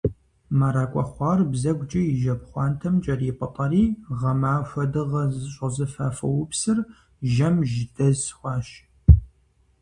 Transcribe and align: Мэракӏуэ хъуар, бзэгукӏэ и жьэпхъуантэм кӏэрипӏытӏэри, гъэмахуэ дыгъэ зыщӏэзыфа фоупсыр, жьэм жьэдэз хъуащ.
Мэракӏуэ 0.57 1.03
хъуар, 1.11 1.39
бзэгукӏэ 1.51 2.01
и 2.11 2.13
жьэпхъуантэм 2.21 2.95
кӏэрипӏытӏэри, 3.03 3.83
гъэмахуэ 4.19 4.83
дыгъэ 4.93 5.23
зыщӏэзыфа 5.35 6.07
фоупсыр, 6.17 6.79
жьэм 7.31 7.55
жьэдэз 7.69 8.19
хъуащ. 8.37 8.67